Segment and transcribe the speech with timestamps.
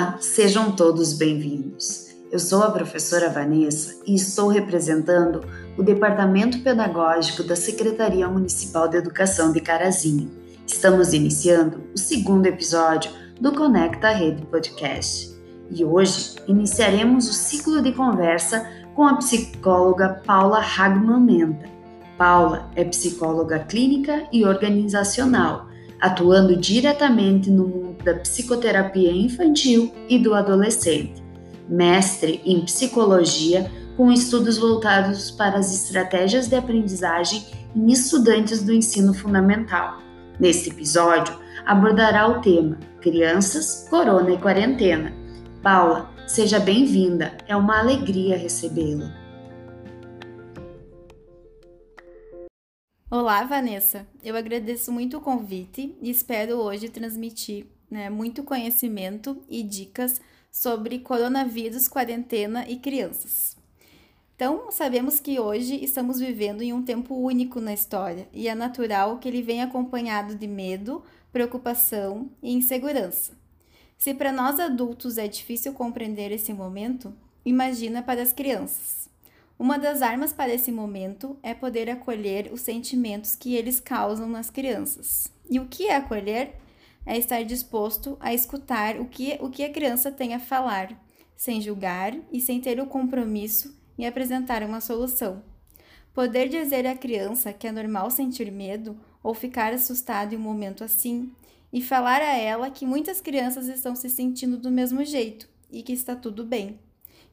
[0.00, 2.06] Olá, sejam todos bem-vindos.
[2.32, 5.42] Eu sou a professora Vanessa e estou representando
[5.76, 10.30] o Departamento Pedagógico da Secretaria Municipal de Educação de Carazinho.
[10.66, 15.38] Estamos iniciando o segundo episódio do Conecta Rede Podcast
[15.70, 21.68] e hoje iniciaremos o ciclo de conversa com a psicóloga Paula Hagman Menta.
[22.16, 25.69] Paula é psicóloga clínica e organizacional
[26.00, 31.22] atuando diretamente no mundo da psicoterapia infantil e do adolescente.
[31.68, 37.44] Mestre em psicologia, com estudos voltados para as estratégias de aprendizagem
[37.76, 39.98] em estudantes do ensino fundamental.
[40.38, 45.12] Neste episódio, abordará o tema Crianças, Corona e Quarentena.
[45.62, 49.19] Paula, seja bem-vinda, é uma alegria recebê-la.
[53.12, 54.06] Olá, Vanessa.
[54.22, 61.00] Eu agradeço muito o convite e espero hoje transmitir né, muito conhecimento e dicas sobre
[61.00, 63.56] coronavírus, quarentena e crianças.
[64.36, 69.18] Então, sabemos que hoje estamos vivendo em um tempo único na história e é natural
[69.18, 73.32] que ele venha acompanhado de medo, preocupação e insegurança.
[73.98, 77.12] Se para nós adultos é difícil compreender esse momento,
[77.44, 79.10] imagina para as crianças.
[79.60, 84.48] Uma das armas para esse momento é poder acolher os sentimentos que eles causam nas
[84.48, 85.30] crianças.
[85.50, 86.54] E o que é acolher?
[87.04, 90.98] É estar disposto a escutar o que, o que a criança tem a falar,
[91.36, 95.42] sem julgar e sem ter o compromisso em apresentar uma solução.
[96.14, 100.82] Poder dizer à criança que é normal sentir medo ou ficar assustado em um momento
[100.82, 101.34] assim,
[101.70, 105.92] e falar a ela que muitas crianças estão se sentindo do mesmo jeito e que
[105.92, 106.80] está tudo bem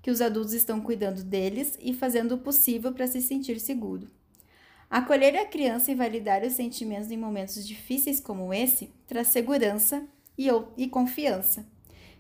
[0.02, 4.08] que os adultos estão cuidando deles e fazendo o possível para se sentir seguro.
[4.90, 10.48] Acolher a criança e validar os sentimentos em momentos difíceis como esse traz segurança e,
[10.78, 11.66] e confiança.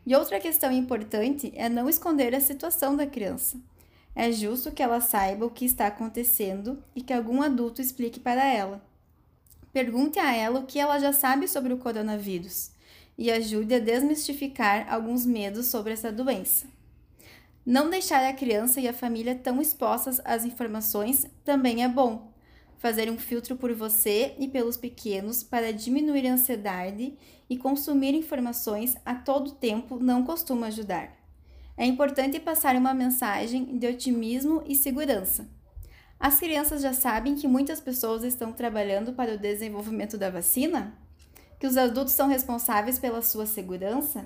[0.06, 3.58] E outra questão importante é não esconder a situação da criança.
[4.16, 8.44] É justo que ela saiba o que está acontecendo e que algum adulto explique para
[8.44, 8.82] ela.
[9.72, 12.72] Pergunte a ela o que ela já sabe sobre o coronavírus
[13.18, 16.68] e ajude a desmistificar alguns medos sobre essa doença.
[17.68, 22.32] Não deixar a criança e a família tão expostas às informações também é bom.
[22.78, 27.14] Fazer um filtro por você e pelos pequenos para diminuir a ansiedade
[27.50, 31.12] e consumir informações a todo tempo não costuma ajudar.
[31.76, 35.46] É importante passar uma mensagem de otimismo e segurança.
[36.18, 40.98] As crianças já sabem que muitas pessoas estão trabalhando para o desenvolvimento da vacina?
[41.60, 44.24] Que os adultos são responsáveis pela sua segurança?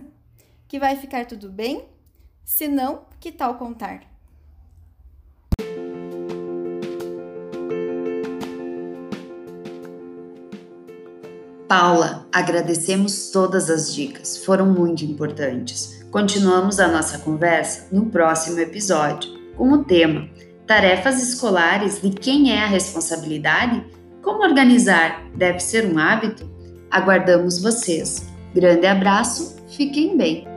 [0.68, 1.90] Que vai ficar tudo bem?
[2.44, 4.02] Se não, que tal contar?
[11.68, 16.04] Paula, agradecemos todas as dicas, foram muito importantes.
[16.12, 20.30] Continuamos a nossa conversa no próximo episódio, com o tema
[20.72, 23.84] Tarefas escolares de quem é a responsabilidade?
[24.22, 26.50] Como organizar deve ser um hábito?
[26.90, 28.28] Aguardamos vocês.
[28.56, 30.51] Grande abraço, fiquem bem!